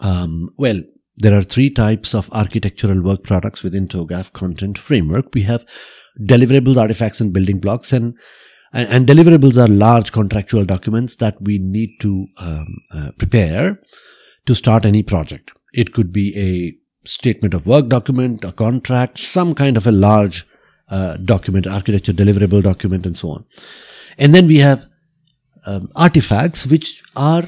um, 0.00 0.50
well, 0.56 0.80
there 1.16 1.36
are 1.36 1.42
three 1.42 1.70
types 1.70 2.14
of 2.14 2.30
architectural 2.32 3.02
work 3.02 3.22
products 3.22 3.62
within 3.62 3.86
TOGAF 3.86 4.32
content 4.32 4.78
framework. 4.78 5.26
We 5.34 5.42
have 5.42 5.64
deliverables, 6.20 6.76
artifacts, 6.76 7.20
and 7.20 7.32
building 7.32 7.60
blocks, 7.60 7.92
and 7.92 8.14
and, 8.72 8.88
and 8.88 9.06
deliverables 9.06 9.62
are 9.62 9.72
large 9.72 10.10
contractual 10.12 10.64
documents 10.64 11.16
that 11.16 11.40
we 11.40 11.58
need 11.58 12.00
to 12.00 12.26
um, 12.38 12.66
uh, 12.90 13.10
prepare 13.16 13.80
to 14.46 14.54
start 14.54 14.84
any 14.84 15.02
project. 15.02 15.52
It 15.72 15.92
could 15.92 16.12
be 16.12 16.36
a 16.36 17.08
statement 17.08 17.54
of 17.54 17.66
work 17.66 17.88
document, 17.88 18.44
a 18.44 18.52
contract, 18.52 19.18
some 19.18 19.54
kind 19.54 19.76
of 19.76 19.86
a 19.86 19.92
large 19.92 20.44
uh, 20.88 21.16
document, 21.18 21.66
architecture 21.66 22.12
deliverable 22.12 22.62
document, 22.62 23.06
and 23.06 23.16
so 23.16 23.30
on. 23.30 23.44
And 24.18 24.34
then 24.34 24.46
we 24.46 24.58
have 24.58 24.86
um, 25.66 25.90
artifacts, 25.96 26.66
which 26.66 27.02
are 27.16 27.44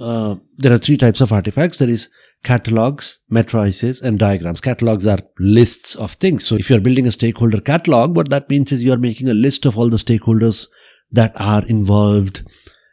uh, 0.00 0.36
there 0.56 0.72
are 0.72 0.78
three 0.78 0.96
types 0.96 1.20
of 1.20 1.32
artifacts. 1.32 1.78
There 1.78 1.88
is 1.88 2.08
catalogs, 2.44 3.20
matrices, 3.28 4.00
and 4.00 4.18
diagrams. 4.18 4.60
Catalogs 4.60 5.06
are 5.06 5.18
lists 5.38 5.96
of 5.96 6.12
things. 6.12 6.46
So 6.46 6.54
if 6.54 6.70
you're 6.70 6.80
building 6.80 7.06
a 7.06 7.10
stakeholder 7.10 7.60
catalog, 7.60 8.14
what 8.14 8.30
that 8.30 8.48
means 8.48 8.70
is 8.70 8.84
you're 8.84 8.96
making 8.96 9.28
a 9.28 9.34
list 9.34 9.66
of 9.66 9.76
all 9.76 9.88
the 9.88 9.96
stakeholders 9.96 10.68
that 11.10 11.32
are 11.40 11.66
involved 11.66 12.48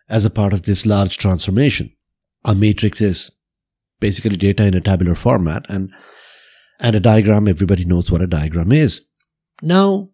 as 0.10 0.25
a 0.25 0.29
part 0.29 0.53
of 0.53 0.63
this 0.63 0.86
large 0.86 1.17
transformation. 1.17 1.91
A 2.44 2.55
matrix 2.55 3.01
is 3.01 3.32
basically 4.00 4.38
data 4.38 4.65
in 4.65 4.74
a 4.74 4.82
tabular 4.82 5.15
format 5.15 5.65
and 5.70 5.94
and 6.79 6.96
a 6.96 7.00
diagram 7.00 7.48
everybody 7.48 7.86
knows 7.86 8.12
what 8.12 8.22
a 8.22 8.27
diagram 8.27 8.72
is. 8.72 9.08
Now 9.62 10.10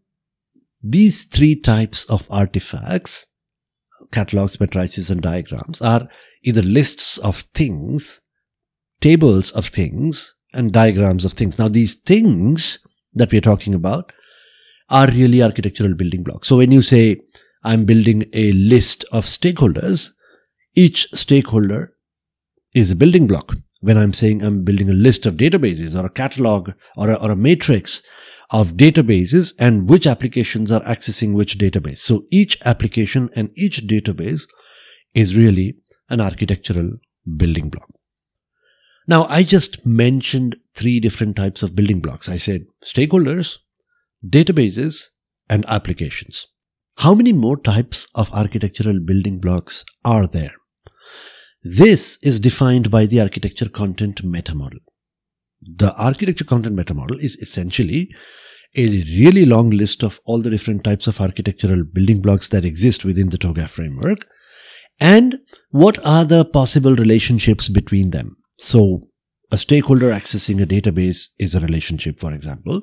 these 0.84 1.24
three 1.24 1.56
types 1.60 2.06
of 2.06 2.28
artifacts 2.30 3.26
catalogs, 4.12 4.60
matrices, 4.60 5.10
and 5.10 5.22
diagrams 5.22 5.82
are 5.82 6.08
either 6.44 6.62
lists 6.62 7.18
of 7.20 7.42
things, 7.54 8.22
tables 9.00 9.52
of 9.52 9.68
things, 9.68 10.36
and 10.54 10.74
diagrams 10.74 11.26
of 11.26 11.34
things. 11.34 11.58
Now, 11.58 11.68
these 11.68 11.96
things 11.96 12.86
that 13.14 13.32
we 13.32 13.38
are 13.38 13.42
talking 13.42 13.74
about 13.74 14.12
are 14.90 15.08
really 15.08 15.42
architectural 15.42 15.94
building 15.94 16.24
blocks. 16.24 16.48
So, 16.48 16.58
when 16.58 16.72
you 16.72 16.82
say, 16.82 17.22
I'm 17.64 17.86
building 17.86 18.26
a 18.34 18.52
list 18.54 19.06
of 19.12 19.26
stakeholders, 19.26 20.10
each 20.76 21.08
stakeholder 21.14 21.94
is 22.74 22.92
a 22.92 22.96
building 22.96 23.28
block. 23.28 23.56
When 23.82 23.98
I'm 23.98 24.14
saying 24.14 24.44
I'm 24.44 24.64
building 24.64 24.90
a 24.90 24.94
list 24.94 25.26
of 25.26 25.36
databases 25.36 26.00
or 26.00 26.06
a 26.06 26.10
catalog 26.10 26.72
or 26.96 27.10
a, 27.10 27.16
or 27.16 27.32
a 27.32 27.36
matrix, 27.36 28.04
of 28.52 28.74
databases 28.74 29.54
and 29.58 29.90
which 29.90 30.06
applications 30.06 30.72
are 30.72 30.82
accessing 30.82 31.34
which 31.34 31.58
database. 31.58 32.00
So 32.00 32.24
each 32.32 32.58
application 32.66 33.30
and 33.36 33.50
each 33.56 33.88
database 33.88 34.48
is 35.14 35.38
really 35.38 35.78
an 36.10 36.20
architectural 36.20 36.92
building 37.38 37.70
block. 37.70 37.90
Now, 39.08 39.24
I 39.26 39.44
just 39.44 39.86
mentioned 39.86 40.58
three 40.76 41.00
different 41.00 41.36
types 41.36 41.64
of 41.64 41.76
building 41.76 42.02
blocks. 42.02 42.30
I 42.30 42.38
said 42.38 42.66
stakeholders, 42.84 43.58
databases, 44.26 45.06
and 45.50 45.66
applications. 45.68 46.48
How 46.98 47.16
many 47.16 47.34
more 47.34 47.58
types 47.58 48.08
of 48.16 48.32
architectural 48.32 49.00
building 49.00 49.40
blocks 49.40 49.84
are 50.06 50.28
there? 50.28 50.54
This 51.64 52.18
is 52.22 52.40
defined 52.40 52.92
by 52.92 53.06
the 53.06 53.22
architecture 53.22 53.70
content 53.70 54.24
meta 54.24 54.54
model. 54.56 54.80
The 55.62 55.94
architecture 55.96 56.46
content 56.46 56.76
meta 56.76 56.94
model 56.94 57.18
is 57.20 57.36
essentially 57.38 58.14
a 58.76 58.88
really 58.88 59.46
long 59.46 59.70
list 59.70 60.04
of 60.04 60.20
all 60.26 60.42
the 60.42 60.50
different 60.50 60.84
types 60.84 61.08
of 61.08 61.20
architectural 61.20 61.84
building 61.84 62.22
blocks 62.22 62.50
that 62.50 62.66
exist 62.66 63.04
within 63.04 63.30
the 63.30 63.38
TOGAF 63.38 63.70
framework 63.70 64.26
and 65.00 65.40
what 65.72 65.98
are 66.06 66.24
the 66.24 66.46
possible 66.46 66.96
relationships 66.96 67.70
between 67.70 68.12
them. 68.12 68.38
So, 68.60 69.02
a 69.52 69.58
stakeholder 69.58 70.12
accessing 70.12 70.62
a 70.62 70.66
database 70.66 71.30
is 71.38 71.56
a 71.56 71.60
relationship, 71.60 72.20
for 72.20 72.32
example, 72.32 72.82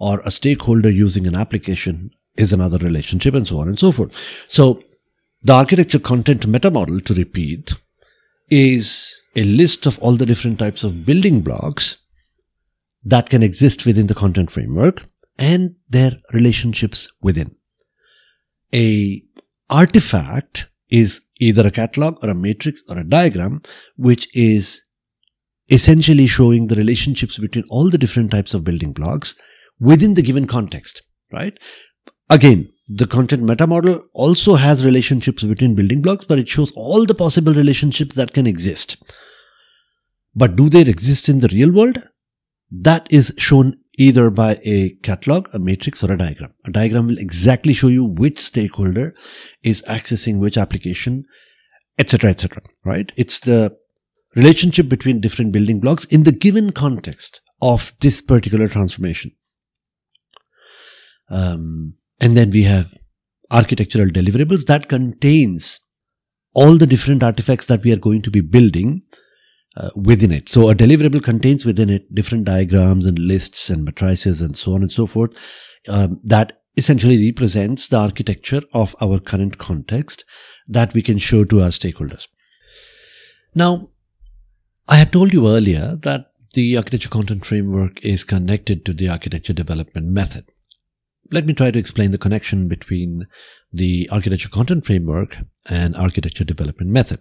or 0.00 0.20
a 0.24 0.30
stakeholder 0.30 0.90
using 0.90 1.26
an 1.26 1.36
application 1.36 2.10
is 2.36 2.52
another 2.52 2.78
relationship, 2.78 3.34
and 3.34 3.46
so 3.46 3.58
on 3.58 3.68
and 3.68 3.78
so 3.78 3.92
forth. 3.92 4.16
So, 4.48 4.82
the 5.42 5.52
architecture 5.52 6.00
content 6.00 6.46
meta 6.46 6.70
model, 6.70 7.00
to 7.00 7.14
repeat, 7.14 7.74
is 8.50 9.20
a 9.36 9.44
list 9.44 9.86
of 9.86 9.98
all 10.00 10.16
the 10.16 10.26
different 10.26 10.58
types 10.58 10.82
of 10.82 11.06
building 11.06 11.42
blocks 11.42 11.96
that 13.04 13.30
can 13.30 13.42
exist 13.42 13.86
within 13.86 14.06
the 14.06 14.14
content 14.14 14.50
framework 14.50 15.06
and 15.38 15.74
their 15.88 16.12
relationships 16.32 17.10
within. 17.22 17.54
A 18.74 19.22
artifact 19.68 20.70
is 20.90 21.22
either 21.38 21.66
a 21.66 21.70
catalog 21.70 22.22
or 22.22 22.30
a 22.30 22.34
matrix 22.34 22.82
or 22.88 22.98
a 22.98 23.08
diagram, 23.08 23.62
which 23.96 24.28
is 24.36 24.82
essentially 25.70 26.26
showing 26.26 26.66
the 26.66 26.74
relationships 26.74 27.38
between 27.38 27.64
all 27.70 27.90
the 27.90 27.98
different 27.98 28.30
types 28.30 28.54
of 28.54 28.64
building 28.64 28.92
blocks 28.92 29.34
within 29.78 30.14
the 30.14 30.22
given 30.22 30.46
context, 30.46 31.02
right? 31.32 31.58
Again, 32.28 32.70
the 32.86 33.06
content 33.06 33.42
meta 33.42 33.66
model 33.66 34.04
also 34.12 34.56
has 34.56 34.84
relationships 34.84 35.42
between 35.42 35.74
building 35.74 36.02
blocks, 36.02 36.24
but 36.24 36.38
it 36.38 36.48
shows 36.48 36.72
all 36.72 37.06
the 37.06 37.14
possible 37.14 37.54
relationships 37.54 38.16
that 38.16 38.32
can 38.32 38.46
exist. 38.46 38.96
But 40.34 40.56
do 40.56 40.68
they 40.68 40.82
exist 40.82 41.28
in 41.28 41.40
the 41.40 41.48
real 41.48 41.72
world? 41.72 41.98
That 42.70 43.12
is 43.12 43.34
shown 43.36 43.76
either 43.98 44.30
by 44.30 44.58
a 44.64 44.90
catalog, 45.02 45.48
a 45.52 45.58
matrix, 45.58 46.02
or 46.02 46.12
a 46.12 46.18
diagram. 46.18 46.54
A 46.64 46.70
diagram 46.70 47.08
will 47.08 47.18
exactly 47.18 47.74
show 47.74 47.88
you 47.88 48.04
which 48.04 48.38
stakeholder 48.38 49.14
is 49.62 49.82
accessing 49.88 50.38
which 50.38 50.56
application, 50.56 51.24
etc., 51.98 52.30
etc. 52.30 52.62
right? 52.84 53.12
It's 53.16 53.40
the 53.40 53.76
relationship 54.36 54.88
between 54.88 55.20
different 55.20 55.52
building 55.52 55.80
blocks 55.80 56.04
in 56.06 56.22
the 56.22 56.32
given 56.32 56.70
context 56.70 57.40
of 57.60 57.92
this 58.00 58.22
particular 58.22 58.68
transformation. 58.68 59.32
Um, 61.28 61.94
and 62.20 62.36
then 62.36 62.50
we 62.50 62.62
have 62.62 62.92
architectural 63.50 64.08
deliverables 64.08 64.66
that 64.66 64.88
contains 64.88 65.80
all 66.54 66.76
the 66.76 66.86
different 66.86 67.22
artifacts 67.22 67.66
that 67.66 67.82
we 67.82 67.92
are 67.92 67.96
going 67.96 68.22
to 68.22 68.30
be 68.30 68.40
building 68.40 69.02
uh, 69.80 69.90
within 69.96 70.30
it. 70.30 70.48
So 70.48 70.68
a 70.68 70.74
deliverable 70.74 71.22
contains 71.22 71.64
within 71.64 71.88
it 71.88 72.14
different 72.14 72.44
diagrams 72.44 73.06
and 73.06 73.18
lists 73.18 73.70
and 73.70 73.84
matrices 73.84 74.40
and 74.40 74.56
so 74.56 74.74
on 74.74 74.82
and 74.82 74.92
so 74.92 75.06
forth 75.06 75.36
um, 75.88 76.20
that 76.24 76.60
essentially 76.76 77.24
represents 77.24 77.88
the 77.88 77.96
architecture 77.96 78.62
of 78.74 78.94
our 79.00 79.18
current 79.18 79.58
context 79.58 80.24
that 80.68 80.92
we 80.92 81.02
can 81.02 81.18
show 81.18 81.44
to 81.44 81.62
our 81.62 81.70
stakeholders. 81.70 82.28
Now, 83.54 83.90
I 84.88 84.96
had 84.96 85.12
told 85.12 85.32
you 85.32 85.48
earlier 85.48 85.96
that 86.02 86.26
the 86.54 86.76
architecture 86.76 87.08
content 87.08 87.46
framework 87.46 88.04
is 88.04 88.24
connected 88.24 88.84
to 88.84 88.92
the 88.92 89.08
architecture 89.08 89.52
development 89.52 90.08
method. 90.08 90.44
Let 91.30 91.46
me 91.46 91.54
try 91.54 91.70
to 91.70 91.78
explain 91.78 92.10
the 92.10 92.18
connection 92.18 92.66
between 92.68 93.26
the 93.72 94.08
architecture 94.10 94.48
content 94.48 94.84
framework 94.84 95.38
and 95.68 95.96
architecture 95.96 96.44
development 96.44 96.90
method. 96.90 97.20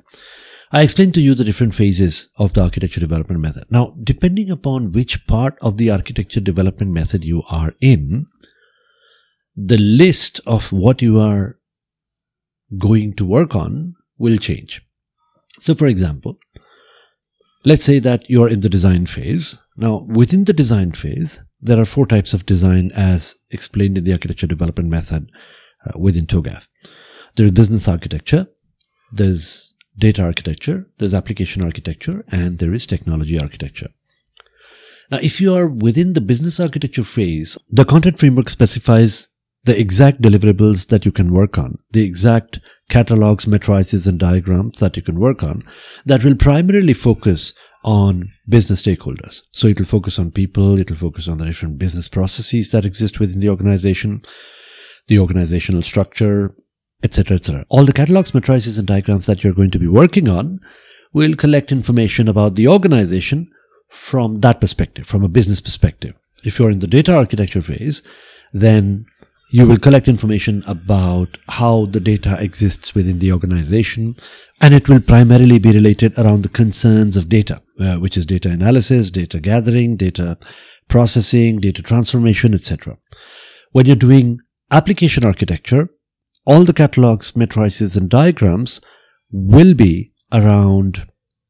I 0.71 0.83
explained 0.83 1.15
to 1.15 1.21
you 1.21 1.33
the 1.33 1.43
different 1.43 1.73
phases 1.73 2.29
of 2.37 2.53
the 2.53 2.61
architecture 2.61 2.99
development 2.99 3.41
method. 3.41 3.65
Now, 3.71 3.95
depending 4.03 4.51
upon 4.51 4.91
which 4.91 5.25
part 5.25 5.57
of 5.61 5.77
the 5.77 5.89
architecture 5.89 6.39
development 6.39 6.91
method 6.91 7.25
you 7.25 7.41
are 7.49 7.73
in, 7.81 8.27
the 9.55 9.79
list 9.79 10.39
of 10.45 10.71
what 10.71 11.01
you 11.01 11.19
are 11.19 11.57
going 12.77 13.13
to 13.13 13.25
work 13.25 13.55
on 13.55 13.95
will 14.19 14.37
change. 14.37 14.81
So, 15.59 15.73
for 15.73 15.87
example, 15.87 16.37
let's 17.65 17.83
say 17.83 17.97
that 17.99 18.29
you're 18.29 18.47
in 18.47 18.61
the 18.61 18.69
design 18.69 19.07
phase. 19.07 19.57
Now, 19.75 20.05
within 20.07 20.43
the 20.43 20.53
design 20.53 20.91
phase, 20.91 21.41
there 21.59 21.79
are 21.79 21.85
four 21.85 22.05
types 22.05 22.35
of 22.35 22.45
design 22.45 22.91
as 22.93 23.35
explained 23.49 23.97
in 23.97 24.03
the 24.03 24.13
architecture 24.13 24.47
development 24.47 24.89
method 24.89 25.31
uh, 25.87 25.97
within 25.97 26.27
TOGAF. 26.27 26.67
There's 27.35 27.51
business 27.51 27.87
architecture, 27.87 28.47
there's 29.11 29.73
data 29.99 30.23
architecture, 30.23 30.87
there's 30.97 31.13
application 31.13 31.63
architecture, 31.63 32.25
and 32.31 32.59
there 32.59 32.73
is 32.73 32.85
technology 32.85 33.39
architecture. 33.39 33.89
Now, 35.11 35.19
if 35.21 35.41
you 35.41 35.55
are 35.55 35.67
within 35.67 36.13
the 36.13 36.21
business 36.21 36.59
architecture 36.59 37.03
phase, 37.03 37.57
the 37.69 37.85
content 37.85 38.19
framework 38.19 38.49
specifies 38.49 39.27
the 39.63 39.79
exact 39.79 40.21
deliverables 40.21 40.87
that 40.87 41.05
you 41.05 41.11
can 41.11 41.33
work 41.33 41.57
on, 41.57 41.77
the 41.91 42.05
exact 42.05 42.59
catalogs, 42.89 43.47
matrices, 43.47 44.07
and 44.07 44.19
diagrams 44.19 44.79
that 44.79 44.95
you 44.95 45.03
can 45.03 45.19
work 45.19 45.43
on 45.43 45.63
that 46.05 46.23
will 46.23 46.35
primarily 46.35 46.93
focus 46.93 47.53
on 47.83 48.31
business 48.47 48.81
stakeholders. 48.81 49.41
So 49.51 49.67
it 49.67 49.79
will 49.79 49.85
focus 49.85 50.19
on 50.19 50.31
people, 50.31 50.77
it 50.77 50.89
will 50.89 50.97
focus 50.97 51.27
on 51.27 51.37
the 51.37 51.45
different 51.45 51.77
business 51.77 52.07
processes 52.07 52.71
that 52.71 52.85
exist 52.85 53.19
within 53.19 53.39
the 53.39 53.49
organization, 53.49 54.21
the 55.07 55.19
organizational 55.19 55.81
structure, 55.81 56.55
etc., 57.03 57.37
etc. 57.37 57.65
All 57.69 57.85
the 57.85 57.93
catalogs, 57.93 58.33
matrices, 58.33 58.77
and 58.77 58.87
diagrams 58.87 59.25
that 59.25 59.43
you're 59.43 59.53
going 59.53 59.71
to 59.71 59.79
be 59.79 59.87
working 59.87 60.27
on 60.27 60.59
will 61.13 61.35
collect 61.35 61.71
information 61.71 62.27
about 62.27 62.55
the 62.55 62.67
organization 62.67 63.49
from 63.89 64.41
that 64.41 64.61
perspective, 64.61 65.07
from 65.07 65.23
a 65.23 65.29
business 65.29 65.61
perspective. 65.61 66.15
If 66.43 66.59
you're 66.59 66.69
in 66.69 66.79
the 66.79 66.87
data 66.87 67.15
architecture 67.15 67.61
phase, 67.61 68.01
then 68.53 69.05
you 69.51 69.65
will 69.67 69.77
collect 69.77 70.07
information 70.07 70.63
about 70.67 71.37
how 71.47 71.87
the 71.87 71.99
data 71.99 72.37
exists 72.39 72.93
within 72.93 73.17
the 73.17 73.31
organization, 73.31 74.15
and 74.61 74.73
it 74.75 74.87
will 74.87 74.99
primarily 74.99 75.57
be 75.57 75.71
related 75.71 76.17
around 76.19 76.43
the 76.43 76.49
concerns 76.49 77.17
of 77.17 77.29
data, 77.29 77.61
uh, 77.79 77.95
which 77.95 78.15
is 78.15 78.25
data 78.27 78.49
analysis, 78.49 79.09
data 79.09 79.39
gathering, 79.39 79.97
data 79.97 80.37
processing, 80.87 81.59
data 81.59 81.81
transformation, 81.81 82.53
etc. 82.53 82.97
When 83.71 83.87
you're 83.87 83.95
doing 83.95 84.39
application 84.71 85.25
architecture, 85.25 85.89
all 86.49 86.63
the 86.63 86.73
catalogs, 86.73 87.35
matrices, 87.35 87.95
and 87.95 88.09
diagrams 88.09 88.81
will 89.31 89.75
be 89.75 90.11
around 90.33 91.05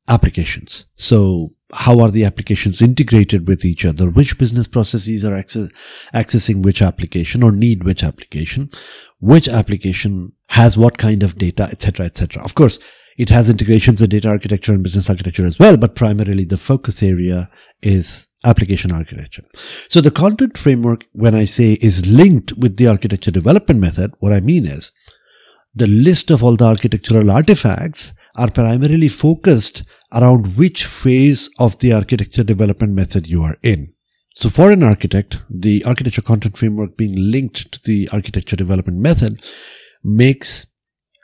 applications. 0.09 0.85
So 0.97 1.53
how 1.71 2.01
are 2.01 2.11
the 2.11 2.25
applications 2.25 2.81
integrated 2.81 3.47
with 3.47 3.63
each 3.63 3.85
other? 3.85 4.09
Which 4.09 4.37
business 4.37 4.67
processes 4.67 5.23
are 5.23 5.33
access- 5.33 5.69
accessing 6.13 6.63
which 6.63 6.81
application 6.81 7.43
or 7.43 7.53
need 7.53 7.85
which 7.85 8.03
application? 8.03 8.71
Which 9.19 9.47
application 9.47 10.33
has 10.47 10.77
what 10.77 10.97
kind 10.97 11.23
of 11.23 11.37
data, 11.37 11.63
etc., 11.71 12.07
etc. 12.07 12.43
Of 12.43 12.55
course, 12.55 12.77
it 13.17 13.29
has 13.29 13.49
integrations 13.49 14.01
with 14.01 14.09
data 14.09 14.27
architecture 14.27 14.73
and 14.73 14.83
business 14.83 15.09
architecture 15.09 15.45
as 15.45 15.57
well, 15.57 15.77
but 15.77 15.95
primarily 15.95 16.43
the 16.43 16.57
focus 16.57 17.01
area 17.01 17.49
is 17.81 18.27
application 18.43 18.91
architecture. 18.91 19.43
So 19.89 20.01
the 20.01 20.11
content 20.11 20.57
framework, 20.57 21.05
when 21.11 21.35
I 21.35 21.45
say 21.45 21.73
is 21.73 22.07
linked 22.07 22.53
with 22.57 22.77
the 22.77 22.87
architecture 22.87 23.31
development 23.31 23.79
method, 23.79 24.13
what 24.19 24.33
I 24.33 24.39
mean 24.39 24.65
is 24.65 24.91
the 25.75 25.87
list 25.87 26.31
of 26.31 26.43
all 26.43 26.55
the 26.55 26.65
architectural 26.65 27.29
artifacts 27.31 28.13
are 28.35 28.49
primarily 28.49 29.07
focused 29.07 29.83
around 30.13 30.57
which 30.57 30.85
phase 30.85 31.49
of 31.59 31.77
the 31.79 31.93
architecture 31.93 32.43
development 32.43 32.93
method 32.93 33.27
you 33.27 33.43
are 33.43 33.57
in. 33.61 33.93
So 34.35 34.49
for 34.49 34.71
an 34.71 34.83
architect, 34.83 35.37
the 35.49 35.83
architecture 35.83 36.21
content 36.21 36.57
framework 36.57 36.95
being 36.95 37.13
linked 37.15 37.71
to 37.73 37.83
the 37.83 38.09
architecture 38.11 38.55
development 38.55 38.99
method 38.99 39.41
makes 40.03 40.65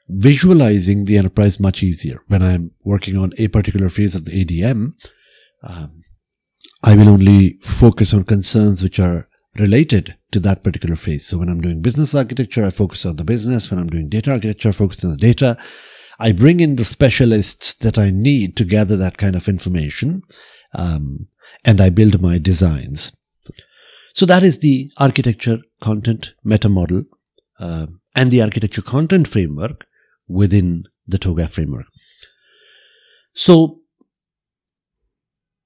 visualizing 0.10 1.06
the 1.06 1.18
enterprise 1.18 1.60
much 1.60 1.82
easier. 1.82 2.22
When 2.28 2.44
I'm 2.44 2.72
working 2.84 3.18
on 3.18 3.34
a 3.38 3.48
particular 3.48 3.90
phase 3.90 4.16
of 4.16 4.26
the 4.26 4.44
ADM, 4.44 4.94
um, 5.64 6.02
I 6.86 6.96
will 6.96 7.10
only 7.10 7.58
focus 7.64 8.14
on 8.14 8.26
concerns 8.26 8.84
which 8.84 9.00
are 9.00 9.28
related 9.58 10.16
to 10.32 10.40
that 10.42 10.64
particular 10.64 10.96
phase. 10.96 11.26
So 11.26 11.40
when 11.40 11.50
I'm 11.50 11.60
doing 11.60 11.82
business 11.82 12.14
architecture, 12.14 12.64
I 12.64 12.70
focus 12.70 13.08
on 13.08 13.16
the 13.16 13.24
business. 13.24 13.72
When 13.72 13.80
I'm 13.80 13.90
doing 13.90 14.08
data 14.08 14.32
architecture, 14.32 14.70
I 14.70 14.74
focus 14.74 15.04
on 15.04 15.10
the 15.10 15.18
data. 15.18 15.58
I 16.20 16.32
bring 16.32 16.60
in 16.60 16.76
the 16.76 16.86
specialists 16.86 17.74
that 17.74 17.98
I 17.98 18.12
need 18.12 18.56
to 18.58 18.66
gather 18.66 18.96
that 18.98 19.18
kind 19.18 19.36
of 19.36 19.48
information, 19.48 20.22
um, 20.76 21.28
and 21.66 21.82
I 21.82 21.90
build 21.90 22.22
my 22.22 22.38
designs. 22.38 23.18
So 24.14 24.28
that 24.28 24.44
is 24.44 24.60
the 24.60 24.92
architecture 25.00 25.58
content 25.82 26.36
meta 26.44 26.70
model 26.70 27.04
uh, 27.60 27.88
and 28.16 28.30
the 28.30 28.44
architecture 28.44 28.84
content 28.84 29.28
framework 29.28 29.88
within 30.28 30.84
the 31.08 31.18
TOGAF 31.18 31.50
framework. 31.50 31.88
So 33.34 33.82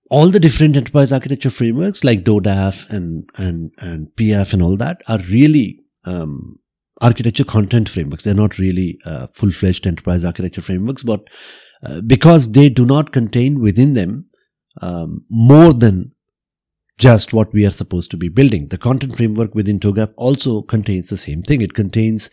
all 0.10 0.30
the 0.30 0.40
different 0.40 0.76
enterprise 0.76 1.12
architecture 1.12 1.50
frameworks 1.50 2.04
like 2.04 2.24
DODAF 2.24 2.90
and 2.90 3.30
and 3.36 3.72
and 3.78 4.08
PF 4.16 4.54
and 4.54 4.62
all 4.62 4.76
that 4.78 5.02
are 5.08 5.20
really 5.30 5.80
um, 6.06 6.60
architecture 7.02 7.44
content 7.44 7.88
frameworks. 7.90 8.24
They're 8.24 8.34
not 8.34 8.58
really 8.58 9.00
uh, 9.06 9.28
full 9.28 9.52
fledged 9.52 9.88
enterprise 9.88 10.26
architecture 10.26 10.62
frameworks, 10.62 11.04
but 11.04 11.22
uh, 11.84 12.02
because 12.02 12.52
they 12.52 12.70
do 12.70 12.86
not 12.86 13.12
contain 13.12 13.62
within 13.62 13.94
them 13.94 14.26
um, 14.82 15.26
more 15.30 15.74
than 15.74 16.12
just 16.98 17.32
what 17.32 17.54
we 17.54 17.66
are 17.66 17.72
supposed 17.72 18.12
to 18.12 18.18
be 18.18 18.28
building. 18.28 18.68
The 18.68 18.78
content 18.78 19.16
framework 19.16 19.56
within 19.56 19.80
TOGAF 19.80 20.12
also 20.18 20.62
contains 20.62 21.08
the 21.08 21.18
same 21.18 21.42
thing. 21.44 21.62
It 21.62 21.74
contains 21.74 22.30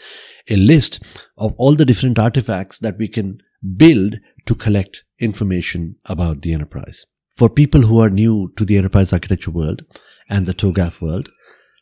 a 0.51 0.57
list 0.57 1.03
of 1.39 1.55
all 1.57 1.77
the 1.77 1.85
different 1.85 2.19
artifacts 2.19 2.81
that 2.81 2.99
we 2.99 3.07
can 3.07 3.39
build 3.77 4.17
to 4.47 4.55
collect 4.57 5.05
information 5.21 5.97
about 6.07 6.43
the 6.43 6.53
enterprise. 6.53 7.07
For 7.37 7.51
people 7.51 7.83
who 7.83 8.01
are 8.01 8.09
new 8.09 8.51
to 8.57 8.65
the 8.65 8.79
enterprise 8.79 9.13
architecture 9.13 9.51
world 9.51 9.85
and 10.31 10.47
the 10.47 10.55
TOGAF 10.55 11.03
world, 11.03 11.29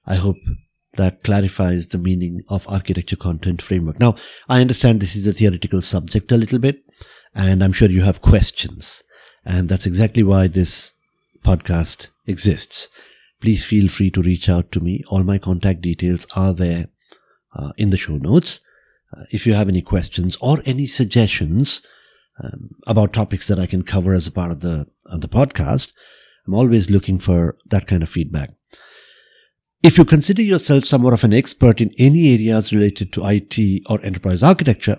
I 0.04 0.16
hope 0.16 0.38
that 0.94 1.22
clarifies 1.22 1.88
the 1.88 1.98
meaning 1.98 2.42
of 2.48 2.68
architecture 2.68 3.14
content 3.16 3.62
framework. 3.62 4.00
Now, 4.00 4.16
I 4.48 4.60
understand 4.60 4.98
this 4.98 5.14
is 5.14 5.28
a 5.28 5.32
theoretical 5.32 5.80
subject 5.80 6.32
a 6.32 6.36
little 6.36 6.58
bit, 6.58 6.82
and 7.36 7.62
I'm 7.62 7.72
sure 7.72 7.88
you 7.88 8.02
have 8.02 8.20
questions. 8.20 9.04
And 9.44 9.68
that's 9.68 9.86
exactly 9.86 10.24
why 10.24 10.48
this 10.48 10.92
podcast 11.44 12.08
exists. 12.26 12.88
Please 13.40 13.64
feel 13.64 13.88
free 13.88 14.10
to 14.10 14.22
reach 14.22 14.48
out 14.48 14.72
to 14.72 14.80
me. 14.80 15.04
All 15.08 15.22
my 15.22 15.38
contact 15.38 15.82
details 15.82 16.26
are 16.34 16.52
there 16.52 16.86
uh, 17.54 17.70
in 17.76 17.90
the 17.90 17.96
show 17.96 18.16
notes. 18.16 18.58
Uh, 19.16 19.22
if 19.30 19.46
you 19.46 19.54
have 19.54 19.68
any 19.68 19.82
questions 19.82 20.36
or 20.40 20.58
any 20.64 20.88
suggestions 20.88 21.80
um, 22.42 22.70
about 22.86 23.12
topics 23.12 23.48
that 23.48 23.58
I 23.58 23.66
can 23.66 23.82
cover 23.82 24.12
as 24.12 24.26
a 24.26 24.32
part 24.32 24.50
of 24.50 24.60
the, 24.60 24.86
of 25.06 25.20
the 25.20 25.28
podcast, 25.28 25.92
I'm 26.46 26.54
always 26.54 26.90
looking 26.90 27.18
for 27.18 27.56
that 27.66 27.86
kind 27.86 28.02
of 28.02 28.08
feedback. 28.08 28.50
If 29.82 29.98
you 29.98 30.04
consider 30.04 30.42
yourself 30.42 30.84
somewhat 30.84 31.12
of 31.12 31.24
an 31.24 31.34
expert 31.34 31.80
in 31.80 31.92
any 31.98 32.32
areas 32.32 32.72
related 32.72 33.12
to 33.12 33.26
IT 33.26 33.82
or 33.88 34.00
enterprise 34.02 34.42
architecture, 34.42 34.98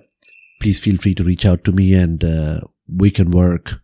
please 0.62 0.80
feel 0.80 0.98
free 0.98 1.15
to 1.15 1.24
reach 1.24 1.46
out 1.46 1.63
to 1.63 1.72
me 1.72 1.94
and 1.94 2.24
uh, 2.24 2.62
we 2.88 3.10
can 3.10 3.32
work 3.32 3.82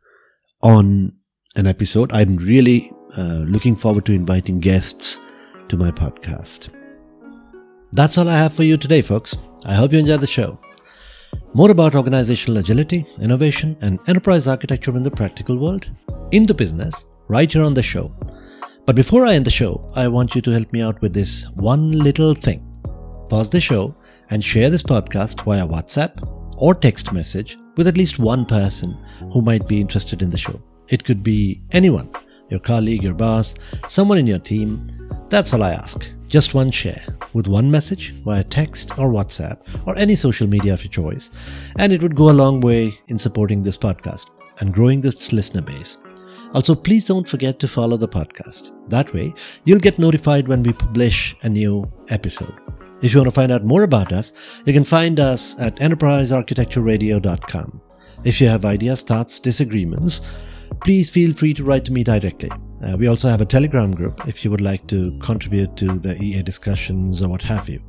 on 0.61 1.13
an 1.55 1.67
episode. 1.67 2.13
I'm 2.13 2.37
really 2.37 2.91
uh, 3.17 3.43
looking 3.47 3.75
forward 3.75 4.05
to 4.05 4.13
inviting 4.13 4.59
guests 4.59 5.19
to 5.69 5.77
my 5.77 5.91
podcast. 5.91 6.69
That's 7.93 8.17
all 8.17 8.29
I 8.29 8.37
have 8.37 8.53
for 8.53 8.63
you 8.63 8.77
today, 8.77 9.01
folks. 9.01 9.35
I 9.65 9.73
hope 9.73 9.91
you 9.91 9.99
enjoyed 9.99 10.21
the 10.21 10.27
show. 10.27 10.59
More 11.53 11.71
about 11.71 11.95
organizational 11.95 12.59
agility, 12.59 13.05
innovation, 13.19 13.75
and 13.81 13.99
enterprise 14.07 14.47
architecture 14.47 14.95
in 14.95 15.03
the 15.03 15.11
practical 15.11 15.57
world, 15.57 15.89
in 16.31 16.45
the 16.45 16.53
business, 16.53 17.05
right 17.27 17.51
here 17.51 17.63
on 17.63 17.73
the 17.73 17.83
show. 17.83 18.15
But 18.85 18.95
before 18.95 19.25
I 19.25 19.33
end 19.33 19.45
the 19.45 19.51
show, 19.51 19.85
I 19.97 20.07
want 20.07 20.33
you 20.33 20.41
to 20.43 20.51
help 20.51 20.71
me 20.71 20.81
out 20.81 21.01
with 21.01 21.13
this 21.13 21.47
one 21.55 21.91
little 21.91 22.33
thing. 22.33 22.65
Pause 23.29 23.49
the 23.49 23.59
show 23.59 23.93
and 24.29 24.41
share 24.41 24.69
this 24.69 24.81
podcast 24.81 25.43
via 25.43 25.67
WhatsApp 25.67 26.25
or 26.55 26.73
text 26.73 27.11
message 27.11 27.57
with 27.75 27.87
at 27.87 27.97
least 27.97 28.17
one 28.17 28.45
person 28.45 28.97
who 29.33 29.41
might 29.41 29.67
be 29.67 29.81
interested 29.81 30.21
in 30.21 30.29
the 30.29 30.37
show. 30.37 30.61
It 30.87 31.03
could 31.03 31.21
be 31.21 31.61
anyone 31.71 32.09
your 32.49 32.59
colleague, 32.59 33.01
your 33.03 33.13
boss, 33.13 33.55
someone 33.87 34.17
in 34.17 34.27
your 34.27 34.39
team. 34.39 34.87
That's 35.31 35.53
all 35.53 35.63
I 35.63 35.71
ask. 35.71 36.11
Just 36.27 36.53
one 36.53 36.69
share 36.71 37.05
with 37.31 37.47
one 37.47 37.71
message 37.71 38.11
via 38.25 38.43
text 38.43 38.99
or 38.99 39.09
WhatsApp 39.09 39.59
or 39.87 39.97
any 39.97 40.13
social 40.13 40.45
media 40.45 40.73
of 40.73 40.83
your 40.83 40.91
choice, 40.91 41.31
and 41.79 41.93
it 41.93 42.01
would 42.01 42.17
go 42.17 42.29
a 42.29 42.39
long 42.41 42.59
way 42.59 42.99
in 43.07 43.17
supporting 43.17 43.63
this 43.63 43.77
podcast 43.77 44.29
and 44.59 44.73
growing 44.73 44.99
this 44.99 45.31
listener 45.31 45.61
base. 45.61 45.99
Also, 46.53 46.75
please 46.75 47.05
don't 47.05 47.25
forget 47.25 47.59
to 47.59 47.67
follow 47.69 47.95
the 47.95 48.09
podcast. 48.09 48.73
That 48.89 49.13
way, 49.13 49.33
you'll 49.63 49.79
get 49.79 49.97
notified 49.97 50.49
when 50.49 50.63
we 50.63 50.73
publish 50.73 51.33
a 51.43 51.49
new 51.49 51.89
episode. 52.09 52.59
If 53.01 53.13
you 53.13 53.21
want 53.21 53.29
to 53.29 53.31
find 53.31 53.53
out 53.53 53.63
more 53.63 53.83
about 53.83 54.11
us, 54.11 54.33
you 54.65 54.73
can 54.73 54.83
find 54.83 55.17
us 55.17 55.57
at 55.61 55.77
enterprisearchitectureradio.com. 55.77 57.81
If 58.25 58.41
you 58.41 58.49
have 58.49 58.65
ideas, 58.65 59.01
thoughts, 59.01 59.39
disagreements, 59.39 60.19
please 60.81 61.09
feel 61.09 61.33
free 61.33 61.53
to 61.53 61.63
write 61.63 61.85
to 61.85 61.93
me 61.93 62.03
directly. 62.03 62.49
Uh, 62.83 62.97
we 62.97 63.07
also 63.07 63.29
have 63.29 63.41
a 63.41 63.45
Telegram 63.45 63.91
group 63.91 64.27
if 64.27 64.43
you 64.43 64.51
would 64.51 64.61
like 64.61 64.87
to 64.87 65.17
contribute 65.19 65.75
to 65.77 65.99
the 65.99 66.21
EA 66.21 66.41
discussions 66.41 67.21
or 67.21 67.29
what 67.29 67.41
have 67.41 67.69
you. 67.69 67.81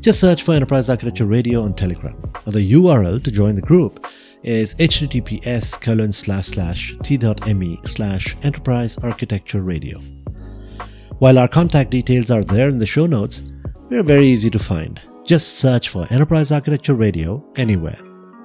Just 0.00 0.20
search 0.20 0.42
for 0.42 0.54
Enterprise 0.54 0.88
Architecture 0.88 1.26
Radio 1.26 1.62
on 1.62 1.74
Telegram. 1.74 2.20
the 2.46 2.72
URL 2.72 3.22
to 3.22 3.30
join 3.30 3.54
the 3.54 3.62
group 3.62 4.06
is 4.42 4.74
https 4.76 5.78
colon 5.80 6.12
slash 6.12 6.46
slash 6.46 6.94
t.me 7.02 7.78
slash 7.84 8.36
enterprise 8.42 8.96
architecture 8.98 9.62
radio. 9.62 9.98
While 11.18 11.38
our 11.38 11.48
contact 11.48 11.90
details 11.90 12.30
are 12.30 12.42
there 12.42 12.70
in 12.70 12.78
the 12.78 12.86
show 12.86 13.06
notes, 13.06 13.42
we 13.90 13.98
are 13.98 14.02
very 14.02 14.26
easy 14.26 14.48
to 14.50 14.58
find. 14.58 15.00
Just 15.26 15.58
search 15.58 15.90
for 15.90 16.06
Enterprise 16.10 16.50
Architecture 16.50 16.94
Radio 16.94 17.44
anywhere 17.56 17.98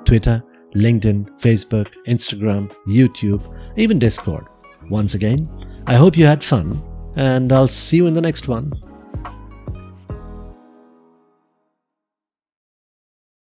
Twitter, 0.03 0.43
LinkedIn, 0.75 1.29
Facebook, 1.39 1.87
Instagram, 2.05 2.69
YouTube, 2.85 3.41
even 3.77 3.97
Discord. 3.97 4.45
Once 4.89 5.15
again, 5.15 5.47
I 5.87 5.95
hope 5.95 6.17
you 6.17 6.25
had 6.25 6.43
fun, 6.43 6.81
and 7.17 7.51
I'll 7.51 7.67
see 7.67 7.97
you 7.97 8.07
in 8.07 8.13
the 8.13 8.21
next 8.21 8.47
one. 8.47 8.71